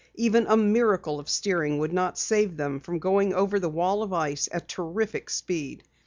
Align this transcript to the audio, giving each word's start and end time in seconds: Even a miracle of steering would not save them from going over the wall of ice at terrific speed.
Even 0.15 0.47
a 0.47 0.57
miracle 0.57 1.19
of 1.19 1.29
steering 1.29 1.77
would 1.77 1.93
not 1.93 2.17
save 2.17 2.57
them 2.57 2.79
from 2.79 2.97
going 2.97 3.35
over 3.35 3.59
the 3.59 3.69
wall 3.69 4.01
of 4.01 4.11
ice 4.11 4.49
at 4.51 4.67
terrific 4.67 5.29
speed. 5.29 5.83